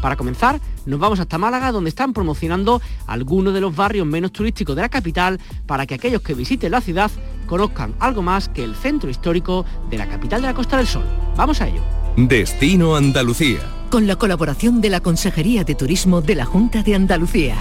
[0.00, 4.76] Para comenzar, nos vamos hasta Málaga, donde están promocionando algunos de los barrios menos turísticos
[4.76, 7.10] de la capital para que aquellos que visiten la ciudad
[7.46, 11.04] conozcan algo más que el centro histórico de la capital de la Costa del Sol.
[11.36, 11.82] Vamos a ello.
[12.16, 13.60] Destino Andalucía.
[13.90, 17.56] Con la colaboración de la Consejería de Turismo de la Junta de Andalucía.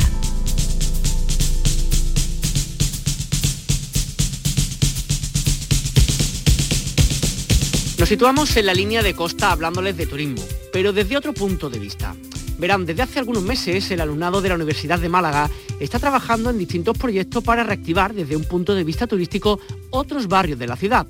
[8.04, 10.44] Nos situamos en la línea de costa hablándoles de turismo,
[10.74, 12.14] pero desde otro punto de vista.
[12.60, 16.58] Verán, desde hace algunos meses el alumnado de la Universidad de Málaga está trabajando en
[16.58, 19.58] distintos proyectos para reactivar desde un punto de vista turístico
[19.90, 21.08] otros barrios de la ciudad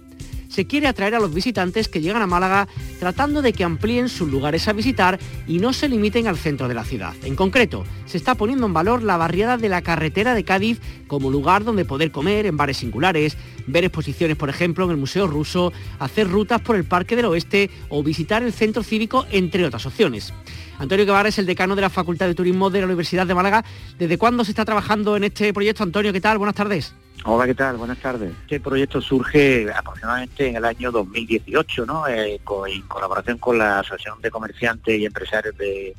[0.53, 2.67] se quiere atraer a los visitantes que llegan a Málaga
[2.99, 6.75] tratando de que amplíen sus lugares a visitar y no se limiten al centro de
[6.75, 7.15] la ciudad.
[7.23, 11.31] En concreto, se está poniendo en valor la barriada de la carretera de Cádiz como
[11.31, 13.35] lugar donde poder comer en bares singulares,
[13.65, 17.71] ver exposiciones, por ejemplo, en el Museo Ruso, hacer rutas por el Parque del Oeste
[17.89, 20.33] o visitar el centro cívico, entre otras opciones.
[20.77, 23.65] Antonio Guevara es el decano de la Facultad de Turismo de la Universidad de Málaga.
[23.97, 25.81] ¿Desde cuándo se está trabajando en este proyecto?
[25.81, 26.37] Antonio, ¿qué tal?
[26.37, 26.93] Buenas tardes.
[27.25, 27.77] Hola, ¿qué tal?
[27.77, 28.33] Buenas tardes.
[28.41, 32.05] Este proyecto surge aproximadamente en el año 2018, ¿no?
[32.05, 35.95] Eh, en colaboración con la Asociación de Comerciantes y Empresarios de,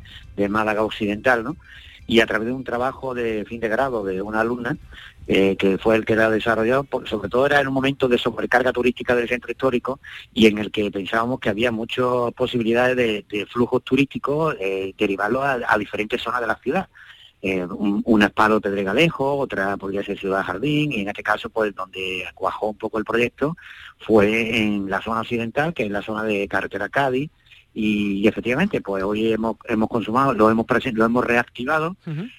[0.50, 1.56] Málaga Occidental, ¿no?
[2.06, 4.76] Y a través de un trabajo de fin de grado de una alumna,
[5.26, 8.74] eh, que fue el que la desarrolló, sobre todo era en un momento de sobrecarga
[8.74, 10.00] turística del centro histórico
[10.34, 15.78] y en el que pensábamos que había muchas posibilidades de, flujos turísticos eh, derivarlos a
[15.78, 16.86] diferentes zonas de la ciudad
[17.46, 21.74] eh, una es Palo Pedregalejo, otra podría ser Ciudad Jardín, y en este caso, pues
[21.74, 23.54] donde cuajó un poco el proyecto
[23.98, 27.30] fue en la zona occidental, que es la zona de Carretera Cádiz,
[27.74, 30.64] y, efectivamente, pues hoy hemos, hemos consumado, lo hemos,
[30.94, 31.96] lo hemos reactivado,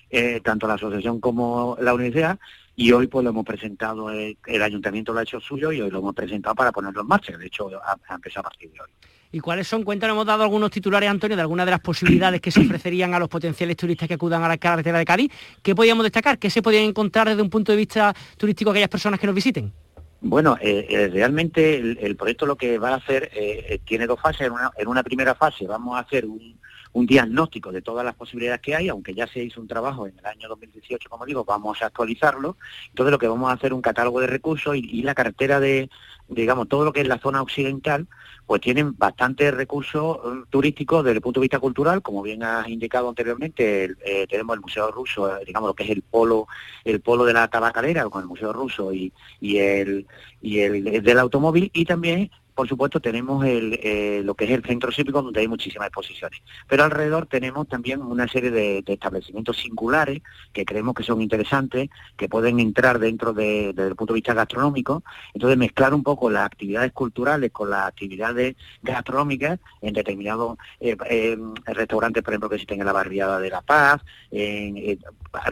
[0.10, 2.40] eh, tanto la asociación como la universidad,
[2.76, 5.92] y hoy pues lo hemos presentado, eh, el, ayuntamiento lo ha hecho suyo y hoy
[5.92, 8.82] lo hemos presentado para ponerlo en marcha, de hecho ha, ha empezado a partir de
[8.82, 8.90] hoy.
[9.36, 9.84] ¿Y cuáles son?
[9.84, 13.20] Cuéntanos, hemos dado algunos titulares, Antonio, de algunas de las posibilidades que se ofrecerían a
[13.20, 15.30] los potenciales turistas que acudan a la carretera de Cádiz.
[15.62, 16.40] ¿Qué podríamos destacar?
[16.40, 19.74] ¿Qué se podrían encontrar desde un punto de vista turístico aquellas personas que nos visiten?
[20.22, 24.50] Bueno, eh, eh, realmente el, proyecto lo que va a hacer eh, tiene dos fases.
[24.78, 26.58] En una, primera fase vamos a hacer un,
[27.04, 30.26] diagnóstico de todas las posibilidades que hay, aunque ya se hizo un trabajo en el
[30.26, 32.58] año 2018, como digo, vamos a actualizarlo.
[32.90, 35.90] Entonces lo que vamos a hacer es un catálogo de recursos y la cartera de,
[36.28, 38.08] digamos, todo lo que es la zona occidental,
[38.46, 42.68] pues tienen bastantes recursos mm, turísticos desde el punto de vista cultural, como bien has
[42.68, 46.48] indicado anteriormente, eh, tenemos el Museo Ruso, eh, digamos lo que es el polo,
[46.84, 49.12] el polo de la tabacalera con el Museo Ruso y
[49.42, 50.06] el
[50.42, 54.64] y el del automóvil y también por supuesto, tenemos el, eh, lo que es el
[54.64, 56.42] centro cívico, donde hay muchísimas exposiciones.
[56.70, 60.22] Pero alrededor tenemos también una serie de, establecimientos singulares
[60.54, 64.34] que creemos que son interesantes, que pueden entrar dentro de, desde el punto de vista
[64.34, 65.04] gastronómico.
[65.34, 72.24] Entonces, mezclar un poco las actividades culturales con las actividades gastronómicas en determinados eh, restaurantes,
[72.24, 74.02] por ejemplo, que existen en la barriada de La Paz.
[74.32, 74.98] Eh,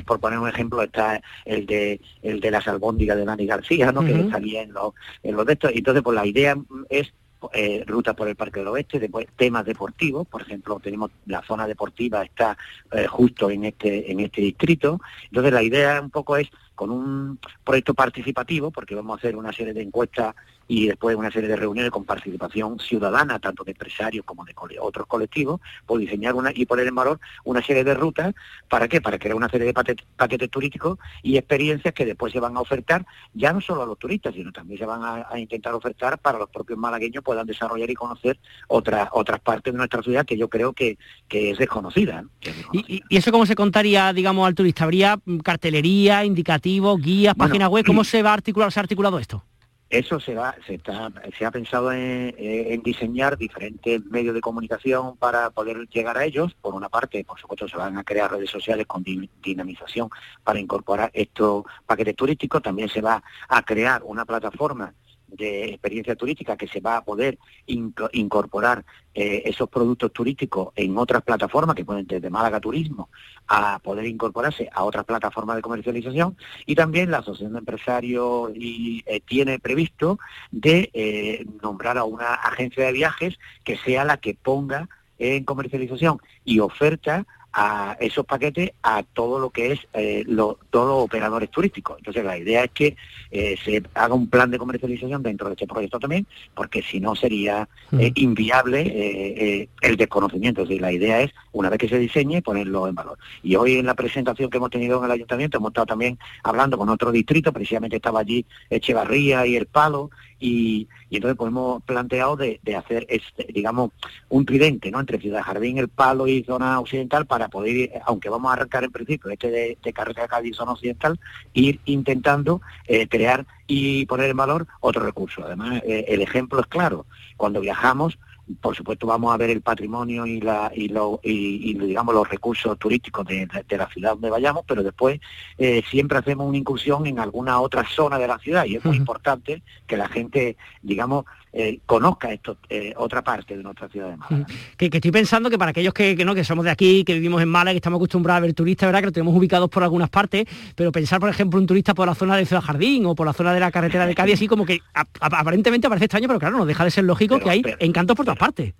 [0.06, 4.02] por poner un ejemplo, está el de el de las albóndigas de Dani García, ¿no?
[4.02, 5.72] que salía en los, en los de estos.
[5.74, 6.56] Entonces, pues la idea
[6.90, 7.14] es
[7.52, 11.68] eh, ruta por el Parque del Oeste, después temas deportivos, por ejemplo, tenemos la zona
[11.68, 12.58] deportiva está
[12.92, 15.02] eh, justo en este en este distrito.
[15.26, 19.52] Entonces la idea un poco es con un proyecto participativo, porque vamos a hacer una
[19.52, 20.36] serie de encuestas
[20.68, 25.08] y después una serie de reuniones con participación ciudadana, tanto de empresarios como de otros
[25.08, 28.34] colectivos, por diseñar una y poner en valor una serie de rutas.
[28.70, 29.02] ¿Para qué?
[29.02, 33.06] Para crear una serie de paquetes, turísticos y experiencias que después se van a ofertar
[33.34, 36.50] ya no solo a los turistas, sino también se van a, intentar ofertar para los
[36.50, 40.74] propios malagueños puedan desarrollar y conocer otras otras partes de nuestra ciudad que yo creo
[40.74, 40.98] que,
[41.28, 42.24] que es desconocida.
[42.72, 44.84] ¿Y, eso cómo se contaría, digamos, al turista?
[44.84, 47.86] ¿Habría cartelería, indicativos, guías, páginas web?
[47.86, 49.44] ¿Cómo se va a articular, se ha articulado esto?
[49.94, 55.52] Eso se va, se está, se ha pensado en, diseñar diferentes medios de comunicación para
[55.52, 56.56] poder llegar a ellos.
[56.60, 60.10] Por una parte, por supuesto, se van a crear redes sociales con dinamización
[60.44, 62.64] para incorporar estos paquetes turísticos.
[62.64, 64.96] También se va a crear una plataforma
[65.34, 71.22] de experiencia turística que se va a poder incorporar eh, esos productos turísticos en otras
[71.22, 73.10] plataformas que pueden desde Málaga Turismo
[73.48, 76.38] a poder incorporarse a otras plataformas de comercialización.
[76.66, 80.20] Y también la Asociación de Empresarios eh, tiene previsto
[80.52, 84.90] de eh, nombrar a una agencia de viajes que sea la que ponga
[85.20, 91.04] en comercialización y oferta a esos paquetes a todo lo que es eh, todos los
[91.04, 91.98] operadores turísticos.
[92.00, 92.98] Entonces la idea es que
[93.32, 97.16] eh, se haga un plan de comercialización dentro de este proyecto también, porque si no
[97.16, 98.14] sería eh, mm.
[98.16, 100.64] inviable el desconocimiento.
[100.64, 103.18] Es la idea es, una vez que se diseñe, ponerlo en valor.
[103.44, 106.78] Y hoy en la presentación que hemos tenido en el ayuntamiento hemos estado también hablando
[106.78, 110.10] con otro distrito, precisamente estaba allí Echevarría y El Palo,
[110.44, 113.92] y, entonces pues hemos planteado de, hacer, este, digamos,
[114.30, 115.00] un tridente, ¿no?
[115.00, 118.92] Entre Ciudad Jardín, El Palo y zona occidental para poder, aunque vamos a arrancar en
[118.92, 121.20] principio este de, de carretera Cádiz zona occidental,
[121.54, 125.46] ir intentando eh, crear y poner en valor otros recursos.
[125.46, 127.06] Además, eh, el ejemplo es claro.
[127.38, 128.18] Cuando viajamos,
[128.60, 132.78] por supuesto vamos a ver el patrimonio y, la, y, lo, y, digamos los recursos
[132.78, 135.20] turísticos de, la ciudad donde vayamos, pero después
[135.58, 138.98] eh, siempre hacemos una incursión en alguna otra zona de la ciudad y es muy
[138.98, 144.18] importante que la gente, digamos, eh, conozca esto, eh, otra parte de nuestra ciudad de
[144.18, 144.48] Málaga.
[144.76, 147.50] Que, estoy pensando que para aquellos que, no, que somos de aquí, que vivimos en
[147.50, 149.02] Málaga, que estamos acostumbrados a ver turistas, ¿verdad?
[149.02, 150.46] Que lo tenemos ubicados por algunas partes,
[150.76, 153.34] pero pensar, por ejemplo, un turista por la zona de Ciudad Jardín o por la
[153.34, 156.66] zona de la carretera de Cádiz, así como que aparentemente parece extraño, pero claro, no
[156.66, 158.74] deja de ser lógico que hay encantos por todas partes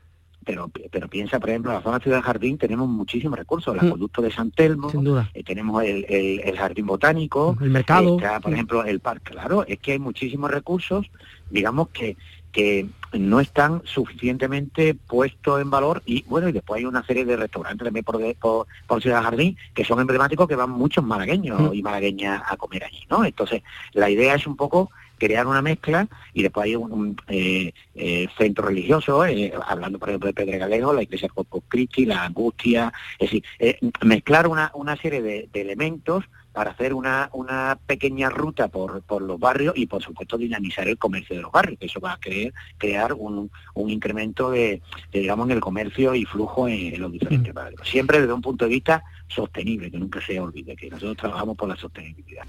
[0.44, 3.88] pero, pero piensa, por ejemplo, en la zona Ciudad Jardín tenemos muchísimos recursos, el mm.
[3.88, 4.92] acueducto de San Telmo,
[5.34, 9.94] eh, tenemos el, el, jardín botánico, el mercado, por ejemplo, el parque, claro, es que
[9.94, 11.10] hay muchísimos recursos,
[11.50, 12.18] digamos que
[12.54, 17.36] que no están suficientemente puestos en valor y bueno y después hay una serie de
[17.36, 21.74] restaurantes también por, por, Ciudad Jardín que son emblemáticos que van muchos malagueños mm.
[21.74, 23.62] y malagueñas a comer allí no entonces
[23.92, 28.68] la idea es un poco crear una mezcla y después hay un, eh, eh, centro
[28.68, 33.44] religioso, eh, hablando por ejemplo de Pedregalejo, la iglesia Corpus Christi, la Angustia, es decir,
[34.02, 39.40] mezclar una, una serie de, elementos para hacer una, una pequeña ruta por, por, los
[39.40, 42.54] barrios y por supuesto dinamizar el comercio de los barrios, que eso va a crear,
[42.78, 47.82] crear un, un incremento de, digamos, en el comercio y flujo en, los diferentes barrios.
[47.88, 49.04] Siempre desde un punto de vista
[49.34, 52.44] sostenible, que nunca se olvide que nosotros trabajamos por la sostenibilidad.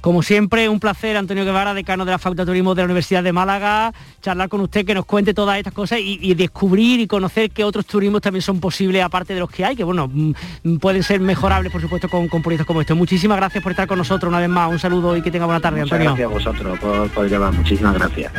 [0.00, 3.22] Como siempre, un placer, Antonio Guevara, decano de la Facultad de Turismo de la Universidad
[3.22, 7.50] de Málaga, charlar con usted, que nos cuente todas estas cosas y, descubrir y conocer
[7.50, 11.02] que otros turismos también son posibles, aparte de los que hay, que bueno, mm, pueden
[11.02, 12.96] ser mejorables, por supuesto, con, con proyectos como estos.
[12.96, 14.70] Muchísimas gracias por estar con nosotros una vez más.
[14.70, 16.14] Un saludo y que tenga buena tarde, Antonio.
[16.14, 17.52] Gracias a vosotros por, por llamar.
[17.52, 18.32] Muchísimas gracias.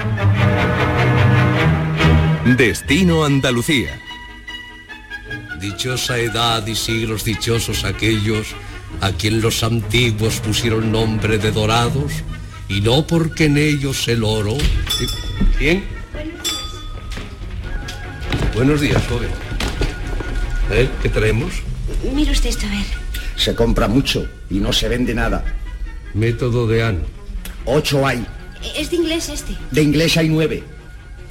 [2.57, 3.99] Destino Andalucía
[5.65, 8.49] Dichosa edad y siglos dichosos aquellos
[9.01, 12.11] a quien los antiguos pusieron nombre de dorados,
[12.69, 14.55] y no porque en ellos el oro.
[15.57, 15.83] ¿Quién?
[18.53, 19.29] Buenos días, joven.
[20.69, 20.87] ¿Eh?
[21.01, 21.53] ¿Qué traemos?
[22.13, 22.85] Mire usted esto, a ver.
[23.35, 25.43] Se compra mucho y no se vende nada.
[26.13, 27.03] Método de An.
[27.65, 28.23] Ocho hay.
[28.77, 29.55] ¿Es de inglés este?
[29.71, 30.63] De inglés hay nueve.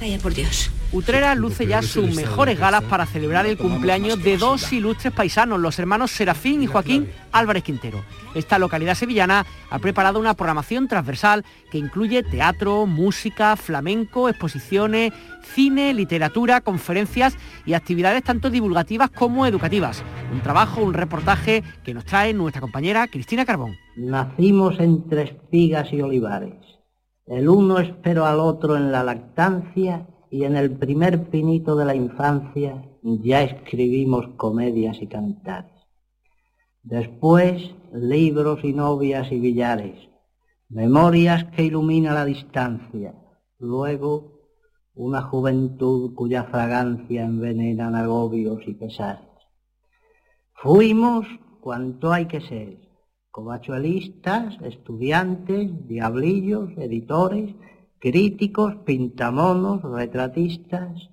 [0.01, 0.71] Vaya por Dios.
[0.95, 5.77] Utrera luce ya sus mejores galas para celebrar el cumpleaños de dos ilustres paisanos, los
[5.77, 8.01] hermanos Serafín y Joaquín Álvarez Quintero.
[8.33, 15.11] Esta localidad sevillana ha preparado una programación transversal que incluye teatro, música, flamenco, exposiciones,
[15.53, 20.01] cine, literatura, conferencias y actividades tanto divulgativas como educativas.
[20.31, 23.75] Un trabajo, un reportaje que nos trae nuestra compañera Cristina Carbón.
[23.97, 26.53] Nacimos entre espigas y olivares.
[27.25, 31.95] El uno esperó al otro en la lactancia y en el primer pinito de la
[31.95, 35.71] infancia ya escribimos comedias y cantares.
[36.83, 40.09] Después, libros y novias y billares,
[40.67, 43.15] memorias que ilumina la distancia.
[43.59, 44.41] Luego,
[44.93, 49.29] una juventud cuya fragancia envenena agobios y pesares.
[50.51, 51.25] Fuimos
[51.61, 52.77] cuanto hay que ser,
[53.31, 57.55] covachuelistas, estudiantes, diablillos, editores,
[57.99, 61.09] críticos, pintamonos, retratistas,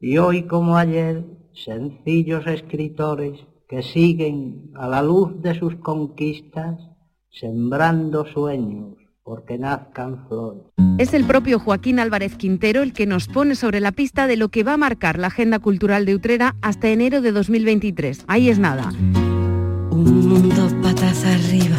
[0.00, 6.78] y hoy como ayer, sencillos escritores que siguen a la luz de sus conquistas,
[7.30, 10.64] sembrando sueños porque nazcan flores.
[10.98, 14.50] Es el propio Joaquín Álvarez Quintero el que nos pone sobre la pista de lo
[14.50, 18.24] que va a marcar la agenda cultural de Utrera hasta enero de 2023.
[18.28, 18.90] Ahí es nada.
[19.90, 21.78] Un mundo patas arriba,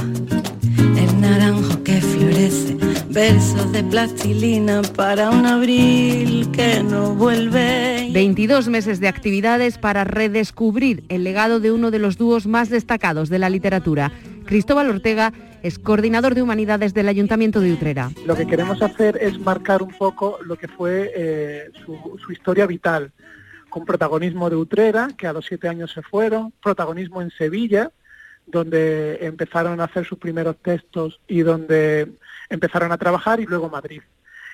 [0.98, 8.10] el naranjo que florece Versos de plastilina para un abril que no vuelve.
[8.12, 13.29] 22 meses de actividades para redescubrir el legado de uno de los dúos más destacados
[13.29, 14.12] de la literatura.
[14.43, 15.31] Cristóbal Ortega
[15.63, 18.12] es coordinador de humanidades del Ayuntamiento de Utrera.
[18.25, 23.13] Lo que queremos hacer es marcar un poco lo que fue eh, su, historia vital,
[23.69, 27.93] con protagonismo de Utrera, que a los siete años se fueron, protagonismo en Sevilla,
[28.48, 32.12] donde empezaron a hacer sus primeros textos y donde
[32.50, 34.02] empezaron a trabajar y luego Madrid.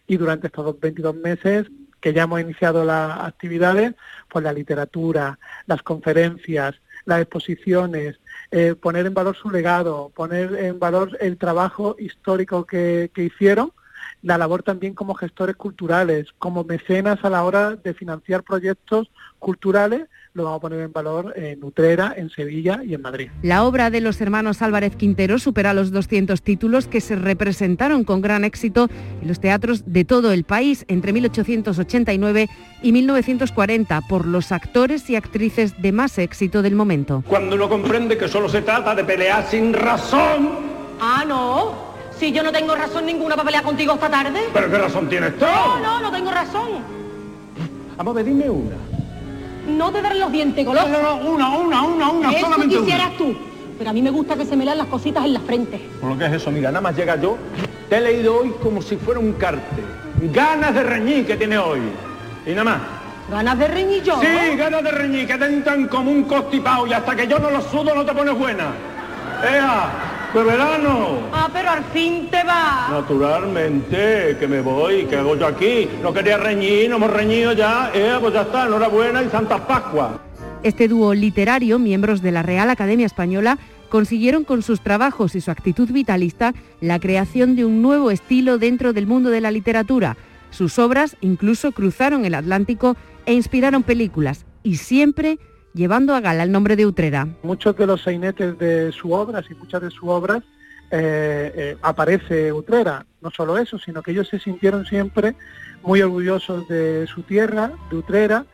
[0.07, 1.67] Y durante estos 22 meses
[1.99, 3.93] que ya hemos iniciado las actividades,
[4.27, 8.19] pues la literatura, las conferencias, las exposiciones,
[8.49, 13.71] eh, poner en valor su legado, poner en valor el trabajo histórico que, que hicieron,
[14.23, 20.07] la labor también como gestores culturales, como mecenas a la hora de financiar proyectos culturales
[20.33, 23.29] lo vamos a poner en valor en Utrera, en Sevilla y en Madrid.
[23.41, 28.21] La obra de los hermanos Álvarez Quintero supera los 200 títulos que se representaron con
[28.21, 28.87] gran éxito
[29.21, 32.47] en los teatros de todo el país entre 1889
[32.81, 37.23] y 1940 por los actores y actrices de más éxito del momento.
[37.27, 40.49] Cuando uno comprende que solo se trata de pelear sin razón.
[40.99, 41.91] Ah, no.
[42.17, 44.41] Si yo no tengo razón ninguna para pelear contigo esta tarde.
[44.53, 45.45] ¿Pero qué razón tienes tú?
[45.45, 47.01] No, no, no tengo razón.
[47.97, 48.90] Vamos a ver, dime una.
[49.67, 50.87] No te daré los dientes, goloso.
[50.87, 53.17] No, no, no, una, una, una, una, Eso solamente quisieras una.
[53.17, 53.35] tú.
[53.77, 55.79] Pero a mí me gusta que se me lean las cositas en la frente.
[55.99, 57.37] Por lo que es eso, mira, nada más llega yo,
[57.89, 59.85] te he leído hoy como si fuera un cartel.
[60.33, 61.79] Ganas de reñir que tiene hoy.
[62.45, 62.77] Y nada más.
[63.29, 64.19] ¿Ganas de reñir yo?
[64.19, 67.49] Sí, ganas de reñir, que te entran como un costipao y hasta que yo no
[67.49, 68.65] lo sudo no te pones buena.
[69.43, 69.89] ¡Ea!
[70.33, 71.29] ¡De verano!
[71.33, 72.87] Ah, pero al fin te va.
[72.89, 75.89] Naturalmente, que me voy, que hago yo aquí.
[76.01, 77.91] No quería reñir, no hemos reñido ya.
[77.93, 78.65] ¡Eh, pues ya está!
[78.65, 80.11] Enhorabuena y Santas Pascuas.
[80.63, 83.57] Este dúo literario, miembros de la Real Academia Española,
[83.89, 88.93] consiguieron con sus trabajos y su actitud vitalista la creación de un nuevo estilo dentro
[88.93, 90.15] del mundo de la literatura.
[90.49, 92.95] Sus obras incluso cruzaron el Atlántico
[93.25, 95.39] e inspiraron películas, y siempre
[95.73, 97.27] llevando a gala el nombre de Utrera.
[97.43, 100.41] Muchos de los sainetes de sus obras y muchas de sus obras
[100.91, 103.05] eh, eh, aparece Utrera.
[103.21, 105.35] No solo eso, sino que ellos se sintieron siempre
[105.83, 108.45] muy orgullosos de su tierra, de Utrera,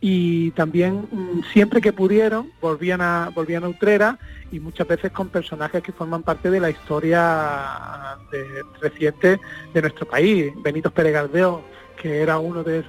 [0.00, 4.18] y también mm, siempre que pudieron volvían a, volvían a Utrera
[4.52, 9.40] y muchas veces con personajes que forman parte de la historia de- reciente
[9.72, 10.52] de nuestro país.
[10.62, 11.62] Benito Pérez Galdeo,
[12.06, 12.84] que era uno de,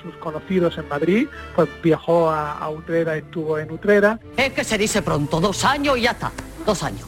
[0.00, 4.20] sus conocidos en Madrid, pues viajó a, a Utrera, estuvo en Utrera.
[4.36, 6.30] Es que se dice pronto, dos años y ya está,
[6.64, 7.04] dos años.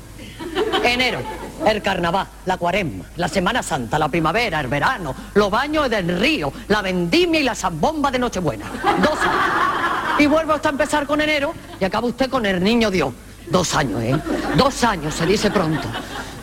[0.82, 1.20] Enero,
[1.64, 6.52] el carnaval, la cuaresma, la Semana Santa, la primavera, el verano, los baños del río,
[6.66, 8.64] la vendimia y la zambomba de Nochebuena.
[9.00, 10.18] Dos años.
[10.18, 13.14] Y vuelvo hasta empezar con enero y acaba usted con el niño Dios.
[13.48, 14.18] Dos años, ¿eh?
[14.56, 15.86] Dos años, se dice pronto.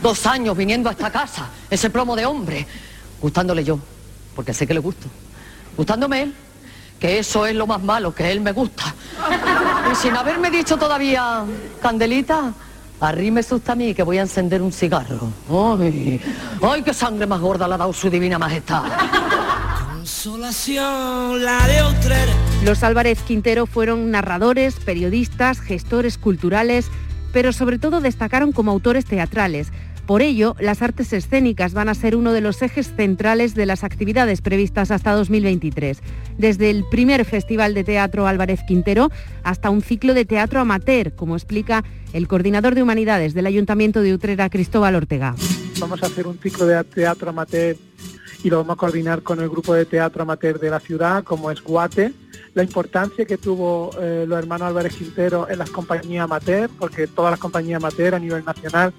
[0.02, 2.66] Dos años viniendo a esta casa, ese plomo de hombre,
[3.20, 3.80] gustándole yo,
[4.40, 5.06] porque sé que le gusto.
[5.76, 6.34] Gustándome él,
[6.98, 8.96] que eso es lo más malo, que él me gusta.
[9.92, 11.44] Y sin haberme dicho todavía,
[11.82, 12.54] Candelita,
[13.02, 15.30] arrímese usted a mí que voy a encender un cigarro.
[15.78, 16.22] Ay,
[16.62, 18.84] ay, qué sangre más gorda le ha dado su divina majestad.
[19.96, 22.34] Consolación, la de Utrera.
[22.64, 26.86] Los Álvarez Quintero fueron narradores, periodistas, gestores culturales,
[27.34, 29.74] pero sobre todo destacaron como autores teatrales.
[30.10, 33.84] Por ello, las artes escénicas van a ser uno de los ejes centrales de las
[33.84, 36.02] actividades previstas hasta 2023.
[36.36, 39.12] Desde el primer Festival de Teatro Álvarez Quintero
[39.44, 44.16] hasta un ciclo de teatro amateur, como explica el coordinador de Humanidades del Ayuntamiento de
[44.16, 45.36] Utrera, Cristóbal Ortega.
[45.80, 47.78] Vamos a hacer un ciclo de teatro amateur
[48.44, 51.52] y lo vamos a coordinar con el grupo de teatro amateur de la ciudad, como
[51.52, 52.14] es Guate.
[52.56, 57.30] La importancia que tuvo eh, los hermanos Álvarez Quintero en las compañías amateur, porque todas
[57.30, 58.92] las compañías amateur a nivel nacional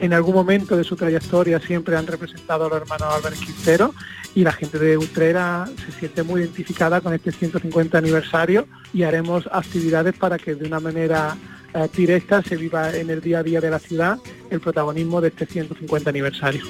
[0.00, 3.94] en algún momento de su trayectoria siempre han representado a los hermanos Álvarez Quintero
[4.34, 9.48] y la gente de Utrera se siente muy identificada con este 150 aniversario y haremos
[9.52, 11.36] actividades para que de una manera
[11.74, 14.18] eh, directa se viva en el día a día de la ciudad
[14.50, 16.64] el protagonismo de este 150 aniversario.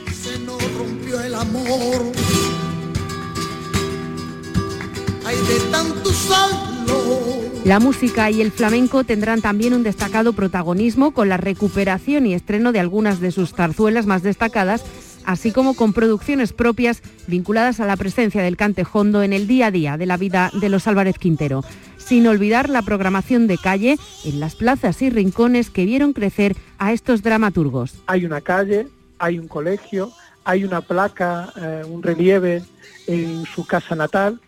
[7.64, 12.72] La música y el flamenco tendrán también un destacado protagonismo con la recuperación y estreno
[12.72, 14.82] de algunas de sus zarzuelas más destacadas,
[15.26, 19.70] así como con producciones propias vinculadas a la presencia del cantejondo en el día a
[19.70, 21.62] día de la vida de los Álvarez Quintero,
[21.98, 26.94] sin olvidar la programación de calle en las plazas y rincones que vieron crecer a
[26.94, 28.02] estos dramaturgos.
[28.06, 28.88] Hay una calle,
[29.18, 30.12] hay un colegio,
[30.44, 32.62] hay una placa, eh, un relieve
[33.06, 34.40] en su casa natal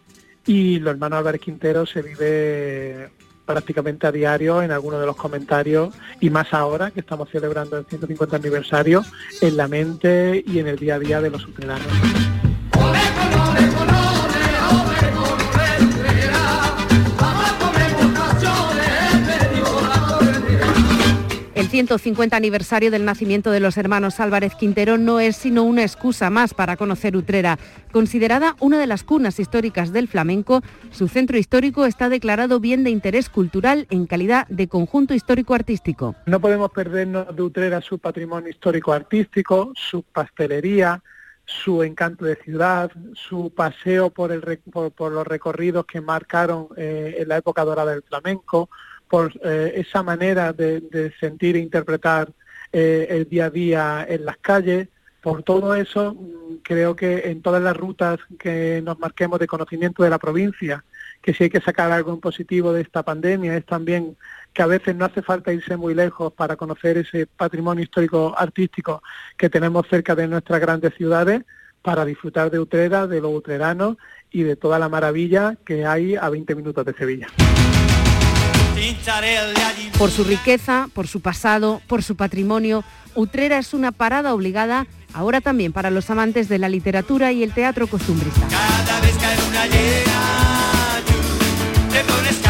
[0.47, 3.11] y los hermanos Álvarez Quintero se vive
[3.47, 7.85] prácticamente a diario en algunos de los comentarios y más ahora que estamos celebrando el
[7.87, 9.05] 150 aniversario
[9.41, 11.87] en la mente y en el día a día de los utreranos.
[21.73, 26.53] 150 aniversario del nacimiento de los hermanos Álvarez Quintero no es sino una excusa más
[26.53, 27.59] para conocer Utrera.
[27.93, 30.61] Considerada una de las cunas históricas del flamenco,
[30.91, 36.15] su centro histórico está declarado bien de interés cultural en calidad de conjunto histórico-artístico.
[36.27, 41.03] No podemos perdernos de Utrera su patrimonio histórico-artístico, su pastelería,
[41.47, 47.17] su encanto de ciudad, su paseo por, el, por, por los recorridos que marcaron eh,
[47.21, 48.69] en la época dorada del flamenco,
[49.13, 52.33] por eh, esa manera de, sentir e interpretar
[52.73, 54.89] eh, el día a día en las calles.
[55.21, 56.17] Por todo eso,
[56.63, 60.83] creo que en todas las rutas que nos marquemos de conocimiento de la provincia,
[61.21, 64.17] que si hay que sacar algo en positivo de esta pandemia es también
[64.55, 69.03] que a veces no hace falta irse muy lejos para conocer ese patrimonio histórico artístico
[69.37, 71.43] que tenemos cerca de nuestras grandes ciudades
[71.83, 73.99] para disfrutar de Utrera, de los utreranos
[74.31, 77.29] y de toda la maravilla que hay a 20 minutos de Sevilla.
[79.99, 82.85] Por su riqueza, por su pasado, por su patrimonio,
[83.15, 87.53] Utrera es una parada obligada ahora también para los amantes de la literatura y el
[87.53, 88.41] teatro costumbrista.
[88.49, 92.43] Cada vez que hay una llena, tú te pones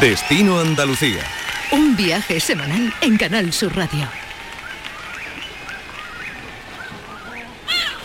[0.00, 1.24] Destino Andalucía.
[1.72, 4.27] Un viaje semanal en Canal Sur Radio.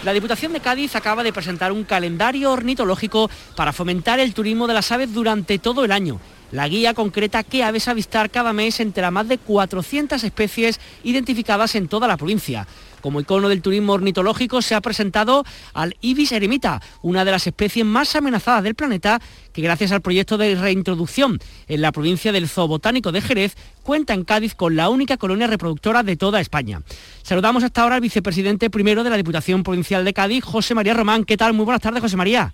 [0.04, 4.74] La Diputación de Cádiz acaba de presentar un calendario ornitológico para fomentar el turismo de
[4.74, 6.20] las aves durante todo el año.
[6.52, 11.76] La guía concreta qué aves avistar cada mes entre las más de 400 especies identificadas
[11.76, 12.68] en toda la provincia.
[13.04, 15.44] Como icono del turismo ornitológico se ha presentado
[15.74, 19.20] al ibis eremita, una de las especies más amenazadas del planeta,
[19.52, 24.24] que gracias al proyecto de reintroducción en la provincia del Zoobotánico de Jerez, cuenta en
[24.24, 26.82] Cádiz con la única colonia reproductora de toda España.
[27.24, 31.26] Saludamos hasta ahora al vicepresidente primero de la Diputación Provincial de Cádiz, José María Román.
[31.26, 31.52] ¿Qué tal?
[31.52, 32.54] Muy buenas tardes, José María.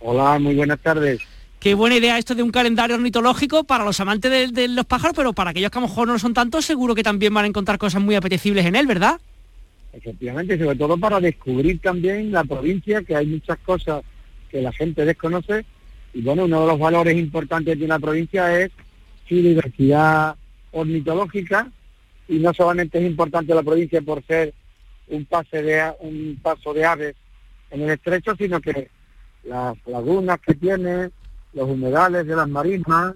[0.00, 1.22] Hola, muy buenas tardes.
[1.60, 5.16] Qué buena idea esto de un calendario ornitológico para los amantes de, de los pájaros,
[5.16, 7.48] pero para aquellos que a lo mejor no son tantos, seguro que también van a
[7.48, 9.18] encontrar cosas muy apetecibles en él, ¿verdad?
[9.96, 14.04] Efectivamente, sobre todo para descubrir también la provincia, que hay muchas cosas
[14.50, 15.64] que la gente desconoce.
[16.12, 18.70] Y bueno, uno de los valores importantes de una provincia es
[19.26, 20.36] su diversidad
[20.72, 21.72] ornitológica.
[22.28, 24.52] Y no solamente es importante la provincia por ser
[25.08, 27.16] un pase de un paso de aves
[27.70, 28.90] en el estrecho, sino que
[29.44, 31.10] las lagunas que tiene,
[31.54, 33.14] los humedales de las marismas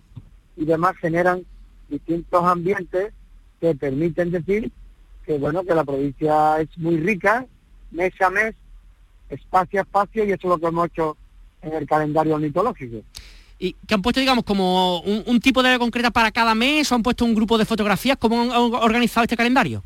[0.57, 1.45] y demás generan
[1.91, 3.13] distintos ambientes
[3.61, 4.73] que permiten decir
[5.31, 7.47] que bueno que la provincia es muy rica
[7.93, 8.53] mes a mes
[9.29, 11.17] espacio a espacio y eso es lo que hemos hecho
[11.63, 13.05] en el calendario ornitológico
[13.61, 16.91] Y que han puesto, digamos, como un, un tipo de ave concreta para cada mes
[16.91, 18.17] o han puesto un grupo de fotografías.
[18.17, 19.85] ¿Cómo han organizado este calendario?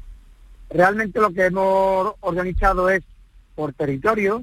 [0.71, 3.03] realmente lo que hemos organizado es
[3.55, 4.43] por territorio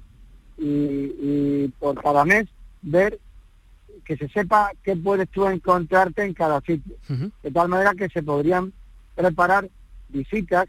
[0.57, 2.45] y, y por cada mes
[2.83, 3.19] ver
[4.05, 6.95] que se sepa qué puedes tú encontrarte en cada sitio.
[7.41, 8.71] De tal manera que se podrían
[9.15, 9.67] preparar
[10.09, 10.67] visitas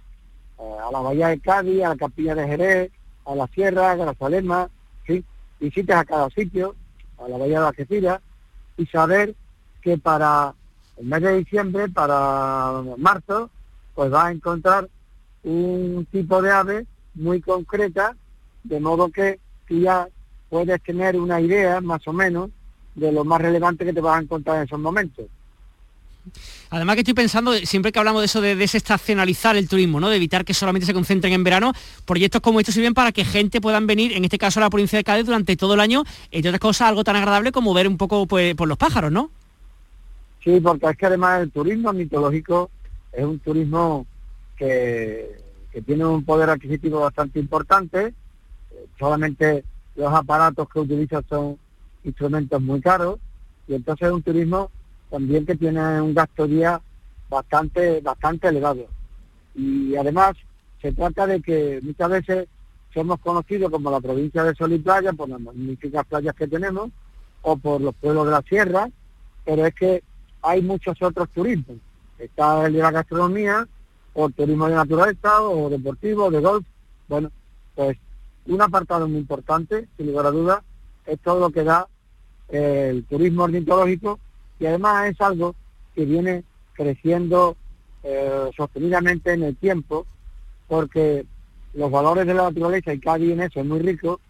[0.82, 2.92] a la Bahía de Cádiz, a la Capilla de Jerez,
[3.24, 4.68] a la Sierra, a Grazalema,
[5.06, 5.24] ¿sí?
[5.60, 6.74] visitas a cada sitio,
[7.18, 8.20] a la Bahía de Algeciras,
[8.76, 9.34] y saber
[9.80, 10.54] que para
[10.96, 13.50] el mes de diciembre, para marzo,
[13.94, 14.88] pues va a encontrar
[15.42, 18.16] un tipo de ave muy concreta,
[18.62, 20.08] de modo que tú ya
[20.48, 22.50] puedes tener una idea más o menos
[22.94, 25.26] de lo más relevante que te vas a encontrar en esos momentos.
[26.70, 30.08] Además que estoy pensando, siempre que hablamos de eso de desestacionalizar el turismo, ¿no?
[30.08, 31.72] De evitar que solamente se concentren en verano,
[32.04, 35.04] proyectos como estos sirven para que gente puedan venir, en este caso la provincia de
[35.04, 38.26] Cádiz, durante todo el año, entre otras cosas, algo tan agradable como ver un poco
[38.26, 39.30] pues, por los pájaros, ¿no?
[40.42, 42.70] Sí, porque es que además el turismo ornitológico
[43.12, 44.06] es un turismo
[44.56, 45.40] que,
[45.86, 48.06] tiene un poder adquisitivo bastante importante.
[48.70, 49.64] Eh, Solamente
[49.96, 51.58] los aparatos que utilizan son
[52.04, 53.18] instrumentos muy caros
[53.68, 54.70] y entonces es un turismo
[55.12, 56.80] también que tiene un gasto día
[57.28, 58.86] bastante bastante elevado.
[59.54, 60.32] Y además
[60.80, 62.48] se trata de que muchas veces
[62.94, 66.90] somos conocidos como la provincia de Sol y Playa por las magníficas playas que tenemos
[67.42, 68.88] o por los pueblos de la sierra,
[69.44, 70.02] pero es que
[70.40, 71.76] hay muchos otros turismos.
[72.18, 73.68] Está el de la gastronomía,
[74.14, 76.64] o turismo de naturaleza, o deportivo, de golf.
[77.08, 77.30] Bueno,
[77.74, 77.98] pues
[78.46, 80.60] un apartado muy importante, sin lugar a dudas,
[81.04, 81.86] es todo lo que da
[82.48, 84.18] el turismo ornitológico
[84.62, 85.56] y además es algo
[85.92, 86.44] que viene
[86.74, 87.56] creciendo
[88.04, 90.06] eh, sostenidamente en el tiempo
[90.68, 91.26] porque
[91.74, 94.20] los valores de la naturaleza y Cádiz en eso es muy rico,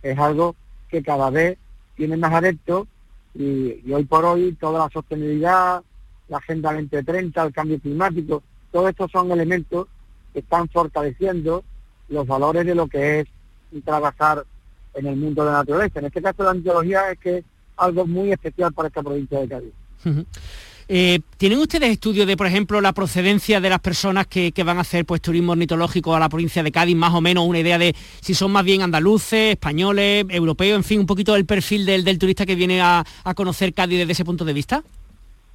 [0.00, 0.54] es algo
[0.88, 1.58] que cada vez
[1.96, 2.86] tiene más adeptos
[3.34, 5.82] y, y hoy por hoy toda la sostenibilidad,
[6.28, 9.88] la Agenda 2030, el cambio climático, todos estos son elementos
[10.32, 11.64] que están fortaleciendo
[12.08, 13.28] los valores de lo que es
[13.84, 14.44] trabajar
[14.94, 15.98] en el mundo de la naturaleza.
[15.98, 17.44] En este caso la ornitología es que es
[17.76, 19.79] algo muy especial para esta provincia de Cádiz.
[20.92, 24.80] Eh, ¿Tienen ustedes estudios de, por ejemplo, la procedencia de las personas que, van a
[24.80, 26.96] hacer pues turismo ornitológico a la provincia de Cádiz?
[26.96, 30.98] Más o menos una idea de si son más bien andaluces, españoles, europeos, en fin,
[30.98, 33.04] un poquito del perfil del, turista que viene a,
[33.36, 34.82] conocer Cádiz desde ese punto de vista.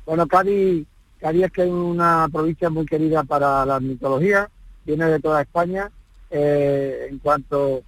[0.06, 0.86] Bueno, Cádiz,
[1.20, 4.50] Cádiz es que es una provincia muy querida para la ornitología,
[4.86, 5.92] viene de toda España,
[6.32, 7.84] eh, en cuanto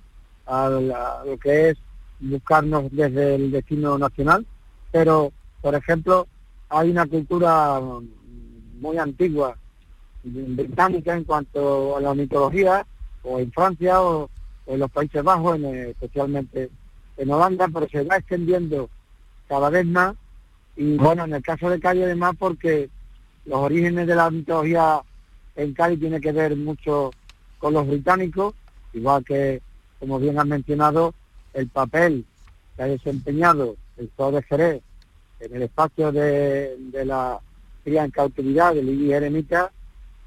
[0.47, 0.69] a
[1.25, 1.77] lo que es
[2.19, 4.45] buscarnos desde el destino nacional,
[4.91, 6.27] pero, por ejemplo,
[6.69, 7.79] hay una cultura
[8.79, 9.57] muy antigua
[10.23, 12.85] británica en cuanto a la ornitología,
[13.23, 14.29] o en Francia, o,
[14.65, 16.69] en los Países Bajos, eh, especialmente
[17.15, 18.89] en Holanda, pero se va extendiendo
[19.47, 20.15] cada vez más.
[20.75, 22.89] Y bueno, en el caso de Cádiz además porque
[23.45, 25.01] los orígenes de la mitología
[25.55, 27.11] en Cádiz tiene que ver mucho
[27.57, 28.53] con los británicos,
[28.93, 29.61] igual que,
[29.99, 31.13] como bien has mencionado,
[31.53, 32.25] el papel
[32.75, 34.83] que ha desempeñado el Zoo de Jerez
[35.39, 37.39] en el espacio de, de la
[37.83, 39.71] cría en cautividad de Lili Eremita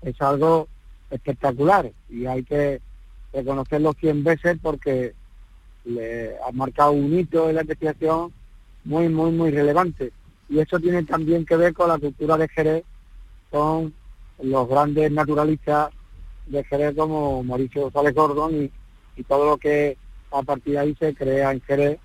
[0.03, 0.69] es algo
[1.11, 2.81] espectacular y hay que
[3.33, 5.15] reconocerlo 100 veces porque
[5.85, 8.33] le ha marcado un hito en la investigación
[8.85, 10.13] muy, muy, muy relevante.
[10.49, 12.85] Y eso tiene también que ver con la cultura de Jerez,
[13.51, 13.95] con
[14.43, 15.91] los grandes naturalistas
[16.47, 18.73] de Jerez como Mauricio González Gordon y,
[19.29, 19.99] todo lo que
[20.33, 21.99] a partir de ahí se crea en Jerez,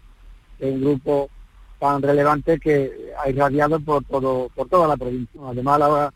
[0.59, 1.29] un grupo
[1.93, 5.39] tan relevante que ha irradiado por todo por toda la provincia.
[5.45, 6.13] Además, la,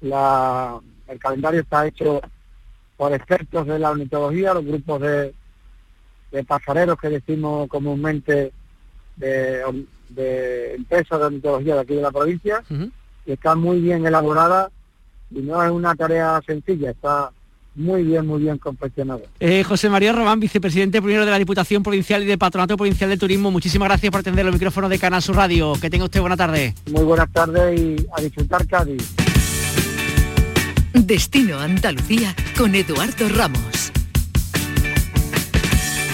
[0.00, 2.20] la- el calendario está hecho
[2.96, 5.34] por expertos de la ornitología, los grupos de,
[6.32, 8.52] de pasareros que decimos comúnmente
[9.16, 12.62] de, de empresas de ornitología de aquí de la provincia,
[13.26, 14.70] y está muy bien elaborada
[15.30, 17.30] y no es una tarea sencilla, está
[17.74, 19.20] muy bien, muy bien confeccionada.
[19.40, 23.16] Eh, José María Román, vicepresidente primero de la Diputación Provincial y del Patronato Provincial de
[23.16, 25.74] Turismo, muchísimas gracias por atender los micrófonos de Canal Sur Radio.
[25.80, 26.74] Que tenga usted buena tarde.
[26.90, 29.14] Muy buenas tardes y a disfrutar Cádiz.
[30.92, 33.92] Destino Andalucía con Eduardo Ramos.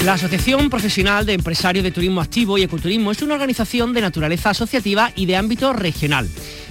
[0.04, 4.50] La Asociación Profesional de Empresarios de Turismo Activo y Ecoturismo es una organización de naturaleza
[4.50, 6.26] asociativa y de ámbito regional.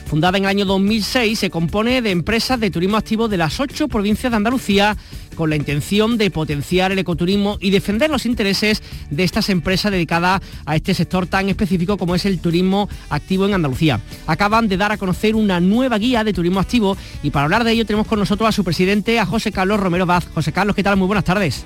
[0.10, 3.88] Fundada en el año 2006, se compone de empresas de turismo activo de las ocho
[3.88, 4.98] provincias de Andalucía
[5.36, 10.42] con la intención de potenciar el ecoturismo y defender los intereses de estas empresas dedicadas
[10.66, 14.02] a este sector tan específico como es el turismo activo en Andalucía.
[14.26, 17.74] Acaban de dar a conocer una nueva guía de turismo activo y para hablar de
[17.74, 20.28] ello tenemos con nosotros a su presidente, a José Carlos Romero Vaz.
[20.34, 20.98] José Carlos, ¿qué tal?
[20.98, 21.66] Muy buenas tardes.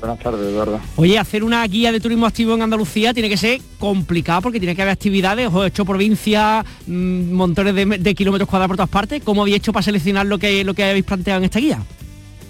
[0.00, 0.80] Buenas tardes, Eduardo.
[0.96, 4.76] Oye, hacer una guía de turismo activo en Andalucía tiene que ser complicado porque tiene
[4.76, 9.22] que haber actividades, o hecho provincia, mm, montones de, de kilómetros cuadrados por todas partes.
[9.24, 11.82] ¿Cómo habéis hecho para seleccionar lo que, lo que habéis planteado en esta guía?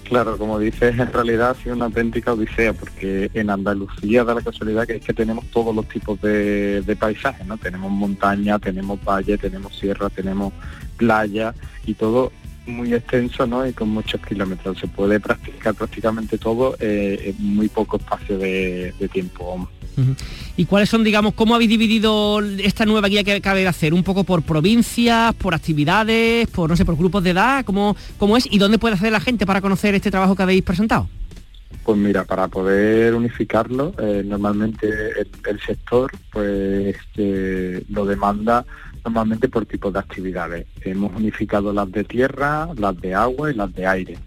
[0.09, 4.41] Claro, como dices, en realidad ha sido una auténtica odisea, porque en Andalucía da la
[4.41, 7.57] casualidad que es que tenemos todos los tipos de, de paisajes, ¿no?
[7.57, 10.51] Tenemos montaña, tenemos valle, tenemos sierra, tenemos
[10.97, 11.53] playa
[11.85, 12.31] y todo
[12.65, 13.65] muy extenso, ¿no?
[13.65, 14.77] Y con muchos kilómetros.
[14.79, 19.69] Se puede practicar prácticamente todo eh, en muy poco espacio de, de tiempo.
[20.55, 23.93] ¿Y cuáles son, digamos, cómo habéis dividido esta nueva guía que acabáis de hacer?
[23.93, 27.65] ¿Un poco por provincias, por actividades, por, no sé, por grupos de edad?
[27.65, 28.47] ¿Cómo, cómo es?
[28.49, 31.09] ¿Y dónde puede hacer la gente para conocer este trabajo que habéis presentado?
[31.83, 34.87] Pues mira, para poder unificarlo, eh, normalmente
[35.19, 38.65] el, el sector pues eh, lo demanda
[39.03, 40.65] normalmente por tipo de actividades.
[40.81, 44.17] Hemos unificado las de tierra, las de agua y las de aire.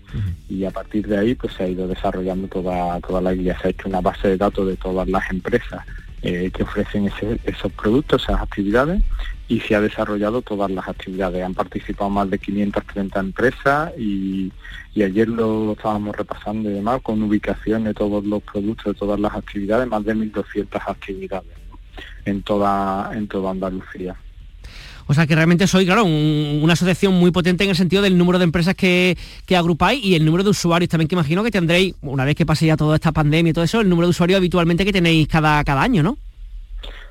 [0.48, 3.58] Y a partir de ahí pues se ha ido desarrollando toda, toda la guía.
[3.60, 5.84] Se ha hecho una base de datos de todas las empresas
[6.22, 9.02] eh, que ofrecen ese- esos productos, esas actividades,
[9.48, 11.44] y se ha desarrollado todas las actividades.
[11.44, 14.52] Han participado más de 530 empresas y,
[14.94, 19.18] y ayer lo estábamos repasando y demás con ubicación de todos los productos, de todas
[19.18, 21.50] las actividades, más de 1.200 actividades
[22.24, 24.14] en toda en toda Andalucía.
[25.06, 28.16] O sea que realmente soy, claro, un- una asociación muy potente en el sentido del
[28.16, 31.50] número de empresas que, que agrupáis y el número de usuarios también que imagino que
[31.50, 34.10] tendréis, una vez que pase ya toda esta pandemia y todo eso, el número de
[34.10, 36.16] usuarios habitualmente que tenéis cada, cada año, ¿no?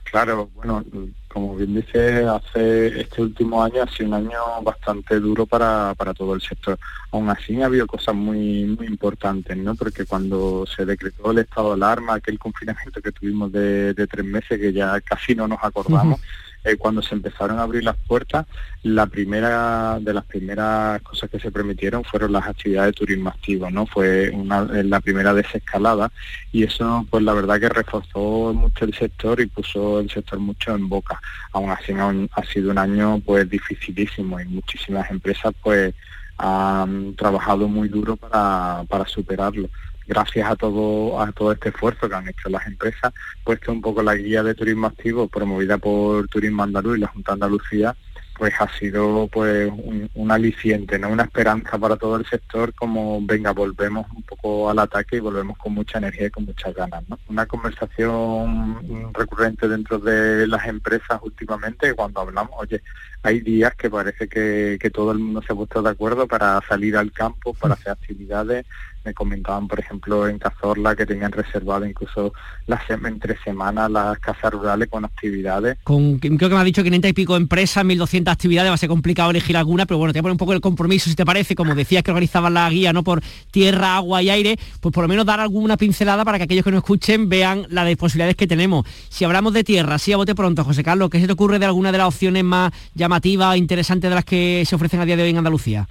[0.03, 0.83] Claro, bueno,
[1.29, 6.13] como bien dice, hace este último año ha sido un año bastante duro para, para
[6.13, 6.77] todo el sector.
[7.11, 9.73] Aún así ha habido cosas muy muy importantes, ¿no?
[9.75, 14.25] Porque cuando se decretó el estado de alarma, aquel confinamiento que tuvimos de, de tres
[14.25, 16.19] meses, que ya casi no nos acordamos,
[16.63, 18.45] eh, cuando se empezaron a abrir las puertas,
[18.83, 23.69] la primera de las primeras cosas que se permitieron fueron las actividades de turismo activo,
[23.69, 23.85] ¿no?
[23.85, 26.11] Fue una, eh, la primera desescalada
[26.51, 30.75] y eso, pues la verdad que reforzó mucho el sector y puso el sector mucho
[30.75, 31.19] en boca.
[31.51, 35.93] Aún así aún ha sido un año pues dificilísimo y muchísimas empresas pues
[36.37, 39.69] han trabajado muy duro para, para superarlo
[40.07, 43.81] gracias a todo a todo este esfuerzo que han hecho las empresas, pues que un
[43.81, 47.95] poco la guía de turismo activo promovida por Turismo Andaluz y la Junta de Andalucía,
[48.41, 53.23] pues ha sido pues un, un aliciente, no una esperanza para todo el sector como
[53.23, 57.07] venga, volvemos un poco al ataque y volvemos con mucha energía y con muchas ganas,
[57.07, 57.19] ¿no?
[57.27, 62.81] Una conversación recurrente dentro de las empresas últimamente cuando hablamos, oye,
[63.21, 66.59] hay días que parece que, que todo el mundo se ha puesto de acuerdo para
[66.67, 68.65] salir al campo, para hacer actividades,
[69.03, 72.33] me comentaban, por ejemplo, en Cazorla que tenían reservado incluso
[72.67, 75.77] las entre semanas las casas rurales con actividades.
[75.83, 78.89] Con, creo que me ha dicho 500 y pico empresas, 1.200 actividades, va a ser
[78.89, 81.25] complicado elegir alguna, pero bueno, te voy a poner un poco el compromiso, si te
[81.25, 83.03] parece, como decías que organizaban la guía, ¿no?
[83.03, 86.63] Por tierra, agua y aire, pues por lo menos dar alguna pincelada para que aquellos
[86.63, 88.85] que nos escuchen vean las de posibilidades que tenemos.
[89.09, 91.65] Si hablamos de tierra, sí, a bote pronto, José Carlos, ¿qué se te ocurre de
[91.65, 95.23] alguna de las opciones más llamativas, interesantes de las que se ofrecen a día de
[95.23, 95.87] hoy en Andalucía?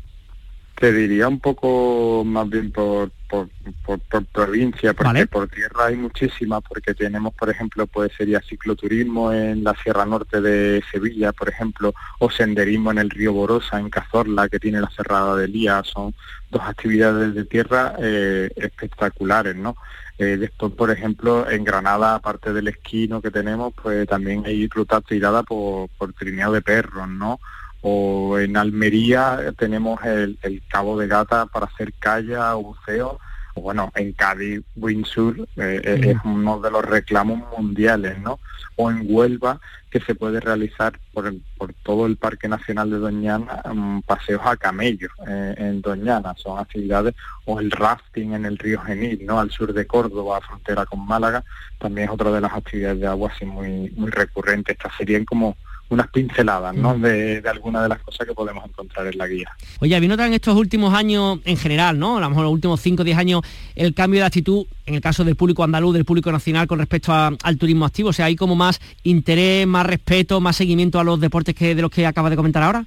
[0.80, 3.50] Te diría un poco más bien por, por,
[3.84, 5.26] por- por provincia, porque Vale.
[5.26, 10.40] por tierra hay muchísimas, porque tenemos, por ejemplo, pues sería cicloturismo en la Sierra Norte
[10.40, 14.88] de Sevilla, por ejemplo, o senderismo en el río Borosa, en Cazorla, que tiene la
[14.88, 16.14] Cerrada de Lía, son
[16.50, 19.76] dos actividades de tierra eh, espectaculares, ¿no?
[20.16, 25.04] Eh, después, por ejemplo, en Granada, aparte del esquino que tenemos, pues también hay rutas
[25.04, 27.38] tiradas por, por trineo de perros, ¿no?
[27.82, 33.18] O en Almería tenemos el, el Cabo de Gata para hacer calla o buceo,
[33.56, 38.38] bueno, en Cádiz, Windsurf eh, eh, es uno de los reclamos mundiales, ¿no?
[38.76, 42.98] O en Huelva, que se puede realizar por, el- por todo el Parque Nacional de
[42.98, 47.14] Doñana, mm, paseos a camellos eh, en Doñana, son actividades,
[47.44, 49.40] o el rafting en el río Genil, ¿no?
[49.40, 51.44] Al sur de Córdoba, frontera con Málaga,
[51.78, 54.76] también es otra de las actividades de agua así muy, muy recurrentes.
[54.76, 55.56] Estas serían como
[55.90, 56.96] unas pinceladas, ¿no?
[56.98, 59.50] De, de algunas de las cosas que podemos encontrar en la guía.
[59.80, 62.16] Oye, ¿habéis notado en estos últimos años, en general, ¿no?
[62.16, 63.42] A lo mejor los últimos 5 o 10 años,
[63.74, 67.12] el cambio de actitud, en el caso del público andaluz, del público nacional, con respecto
[67.12, 68.10] a- al turismo activo?
[68.10, 71.82] O sea, ¿hay como más interés, más respeto, más seguimiento a los deportes que de
[71.82, 72.86] los que acabas de comentar ahora?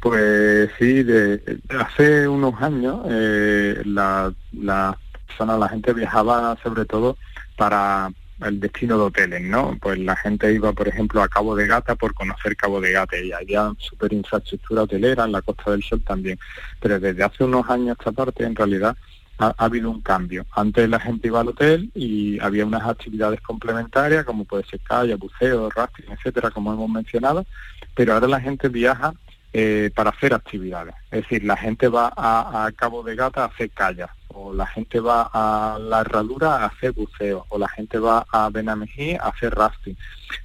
[0.00, 4.98] Pues sí, de, de hace unos años eh, la, la
[5.38, 7.16] la gente viajaba sobre todo
[7.56, 8.10] para
[8.42, 9.76] el destino de hoteles, ¿no?
[9.80, 13.18] Pues la gente iba, por ejemplo, a Cabo de Gata por conocer Cabo de Gata
[13.18, 16.38] y había super infraestructura hotelera en la Costa del Sol también.
[16.80, 18.96] Pero desde hace unos años esta parte, en realidad,
[19.38, 20.46] ha, ha habido un cambio.
[20.52, 25.18] Antes la gente iba al hotel y había unas actividades complementarias, como puede ser kayak,
[25.18, 27.46] buceo, rafting, etcétera, como hemos mencionado,
[27.94, 29.14] pero ahora la gente viaja
[29.52, 30.94] eh, para hacer actividades.
[31.10, 34.66] Es decir, la gente va a, a Cabo de Gata a hacer kayak, o la
[34.66, 39.28] gente va a la Herradura a hacer buceo, o la gente va a Benamejí a
[39.28, 39.96] hacer rafting.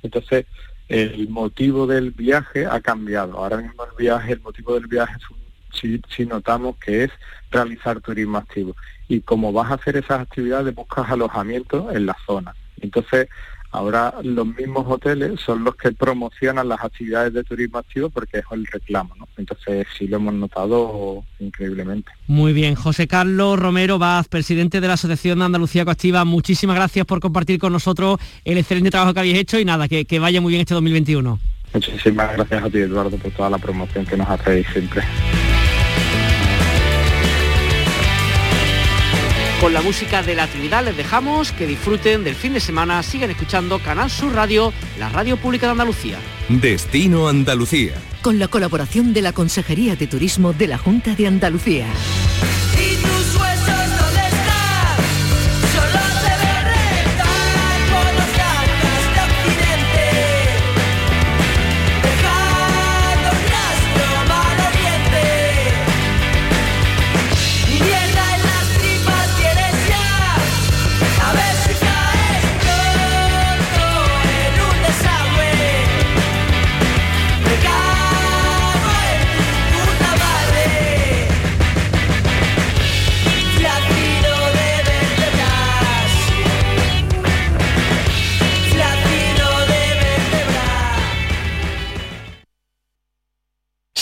[0.03, 0.45] Entonces,
[0.87, 3.37] el motivo del viaje ha cambiado.
[3.37, 5.37] Ahora mismo el viaje, el motivo del viaje es un-
[5.73, 7.11] si, si notamos que es
[7.51, 8.75] realizar turismo activo.
[9.07, 12.55] Y como vas a hacer esas actividades, buscas alojamiento en la zona.
[12.81, 13.27] Entonces,
[13.71, 18.45] ahora los mismos hoteles son los que promocionan las actividades de turismo activo porque es
[18.51, 19.27] el reclamo, ¿no?
[19.37, 22.11] Entonces, sí lo hemos notado increíblemente.
[22.27, 27.05] Muy bien, José Carlos Romero Vaz, presidente de la Asociación de Andalucía Coactiva, muchísimas gracias
[27.05, 30.41] por compartir con nosotros el excelente trabajo que habéis hecho y nada, que, que vaya
[30.41, 31.39] muy bien este 2021.
[31.73, 35.03] Muchísimas gracias a ti, Eduardo, por toda la promoción que nos hacéis siempre.
[39.59, 43.29] Con la música de la Trinidad les dejamos que disfruten del fin de semana, sigan
[43.29, 46.17] escuchando Canal Sur Radio, la radio pública de Andalucía.
[46.47, 47.95] Destino Andalucía.
[48.21, 51.87] Con la colaboración de la Consejería de Turismo de la Junta de Andalucía.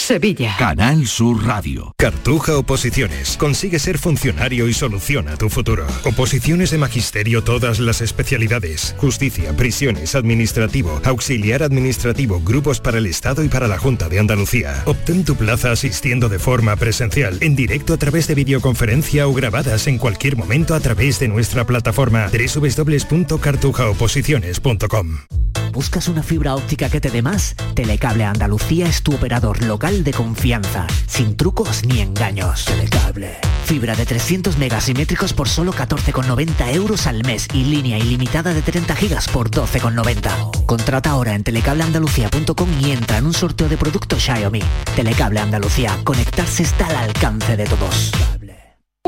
[0.08, 0.56] Sevilla.
[0.58, 1.92] Canal Sur Radio.
[1.98, 3.36] Cartuja Oposiciones.
[3.36, 5.86] Consigue ser funcionario y soluciona tu futuro.
[6.02, 8.94] Oposiciones de magisterio, todas las especialidades.
[8.96, 14.82] Justicia, prisiones, administrativo, auxiliar administrativo, grupos para el Estado y para la Junta de Andalucía.
[14.86, 19.88] Obtén tu plaza asistiendo de forma presencial, en directo a través de videoconferencia o grabadas
[19.88, 25.18] en cualquier momento a través de nuestra plataforma www.cartujaoposiciones.com.
[25.72, 27.54] ¿Buscas una fibra óptica que te dé más?
[27.74, 32.64] Telecable Andalucía es tu operador local de confianza, sin trucos ni engaños.
[32.64, 33.36] Telecable.
[33.64, 38.94] Fibra de 300 megasimétricos por solo 14,90 euros al mes y línea ilimitada de 30
[38.96, 40.66] gigas por 12,90.
[40.66, 44.62] Contrata ahora en telecableandalucía.com y entra en un sorteo de productos Xiaomi.
[44.94, 45.98] Telecable Andalucía.
[46.04, 48.12] Conectarse está al alcance de todos.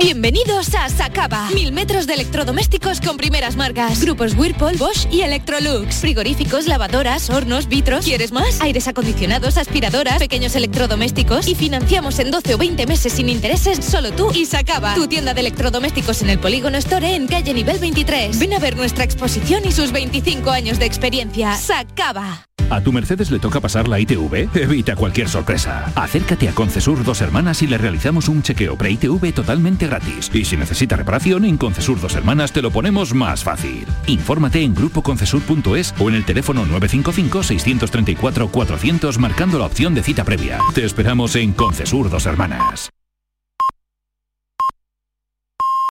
[0.02, 1.50] Bienvenidos a Sacaba.
[1.50, 4.02] Mil metros de electrodomésticos con primeras marcas.
[4.02, 5.96] Grupos Whirlpool, Bosch y Electrolux.
[5.96, 8.06] Frigoríficos, lavadoras, hornos, vitros.
[8.06, 8.62] ¿Quieres más?
[8.62, 11.46] Aires acondicionados, aspiradoras, pequeños electrodomésticos.
[11.46, 14.94] Y financiamos en 12 o 20 meses sin intereses solo tú y Sacaba.
[14.94, 18.38] Tu tienda de electrodomésticos en el Polígono Store en calle nivel 23.
[18.38, 21.54] Ven a ver nuestra exposición y sus 25 años de experiencia.
[21.56, 22.46] Sacaba.
[22.70, 24.48] ¿A tu Mercedes le toca pasar la ITV?
[24.54, 25.90] Evita cualquier sorpresa.
[25.96, 30.30] Acércate a Concesur Dos Hermanas y le realizamos un chequeo pre-ITV totalmente gratis.
[30.32, 33.84] Y si necesita reparación, en Concesur Dos Hermanas te lo ponemos más fácil.
[34.06, 40.58] Infórmate en grupoconcesur.es o en el teléfono 955-634-400 marcando la opción de cita previa.
[40.74, 42.90] Te esperamos en Concesur Dos Hermanas.